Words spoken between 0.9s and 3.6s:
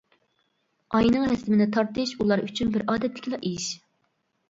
ئاينىڭ رەسىمىنى تارتىش ئۇلار ئۈچۈن بىر ئادەتتىكىلا